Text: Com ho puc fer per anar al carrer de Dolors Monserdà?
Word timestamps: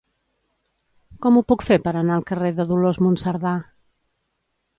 Com 1.25 1.37
ho 1.37 1.43
puc 1.53 1.65
fer 1.67 1.77
per 1.83 1.93
anar 1.99 2.15
al 2.17 2.25
carrer 2.33 2.51
de 2.61 2.67
Dolors 2.73 3.01
Monserdà? 3.09 3.53